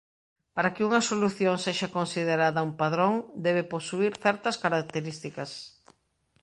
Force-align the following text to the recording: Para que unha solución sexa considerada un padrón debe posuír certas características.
Para 0.55 0.71
que 0.73 0.85
unha 0.87 1.05
solución 1.09 1.55
sexa 1.65 1.93
considerada 1.97 2.65
un 2.67 2.73
padrón 2.81 3.13
debe 3.45 3.63
posuír 3.73 4.11
certas 4.25 4.55
características. 4.65 5.49